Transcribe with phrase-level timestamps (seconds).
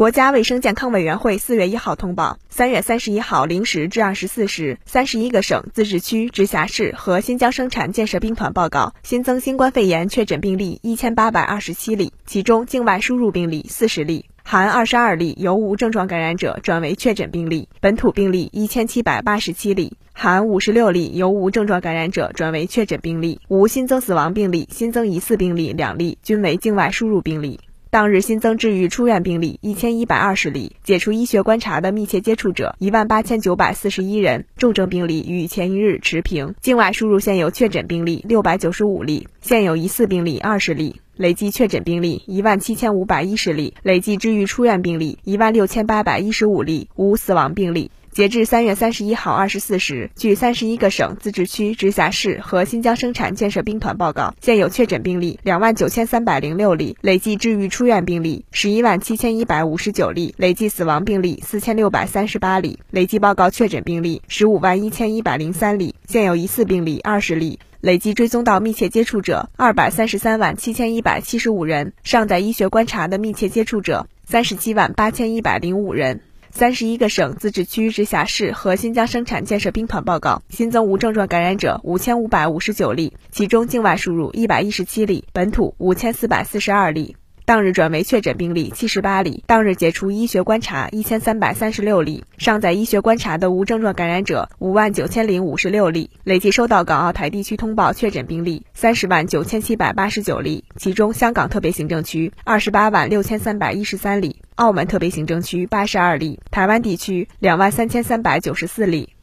[0.00, 27.60] 国家卫生健康委员会四月一号通报，三月三十一号零时至二十四时，三十一个省、自治区、直辖市和新疆生产建设兵团报告新增新冠肺炎确诊病例一千八百二十七例，其中境外输入病例四十例，含二十二例由无症状感染者转为确诊病例；本土病例一千七百八十七例，含五十六例由无症状感染者转为确诊病例，无新增死亡病例，新增疑似病例两例，均为境外输入病例。
[27.92, 36.54] 当日新增治愈出院病例一千一百二十例，解除医学观察的密切接触者一万八千九百四十一人，重症病例与前一日持平。
[36.60, 47.90] 境外输入现有确诊病例六百九十五例，现有疑似病例二十例，累计确诊病例一万七千五百一十例，累计治愈出院病例一万六千八百一十五例，无死亡病例。
[48.12, 76.22] 截至三月三十一号二十四时，据三十一个省、自治区、直辖市和新疆生产建设兵团报告，现有确诊病例两万九千三百零六例，累计治愈出院病例十一万七千一百五十九例，累计死亡病例四千六百三十八例，累计报告确诊病例十五万一千一百零三例，现有疑似病例二十例，累计追踪到密切接触者二百三十三万七千一百七十五人，尚在医学观察的密切接触者三十七万八千一百零五人。
[76.52, 80.42] 三十一个省、自治区、直辖市和新疆生产建设兵团报告。
[80.50, 87.16] 新增无症状感染者五千五百五十九例，其中境外输入一百一十七例，本土五千四百四十二例。
[87.46, 109.14] 当日转为确诊病例七十八例，当日解除医学观察一千三百三十六例，尚在医学观察的无症状感染者五万九千零五十六例，累计收到港澳台地区通报确诊病例三十万九千七百八十九例，其中香港特别行政区二十八万六千三百一十三例，澳门特别行政区八十二例，台湾地区两万三千三百九十四例。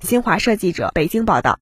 [0.00, 1.61] 新华社记者北京报道。